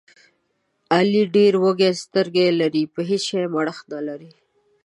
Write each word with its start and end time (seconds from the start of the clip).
علي 0.93 1.23
ډېرې 1.35 1.57
وږې 1.63 1.89
سترګې 2.03 2.45
لري، 2.59 2.83
په 2.93 2.99
هېڅ 3.09 3.21
شي 3.29 3.41
مړښت 3.53 3.85
نه 3.93 4.01
لري. 4.07 4.31